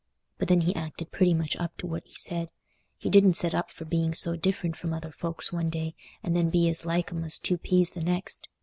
[0.39, 2.49] But then he acted pretty much up to what he said;
[2.97, 5.93] he didn't set up for being so different from other folks one day,
[6.23, 8.47] and then be as like 'em as two peas the next.